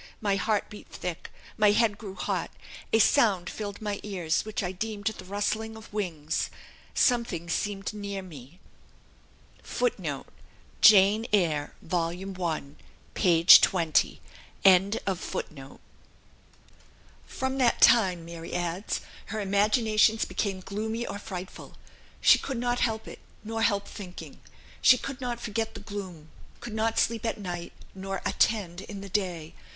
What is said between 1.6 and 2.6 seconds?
head grew hot;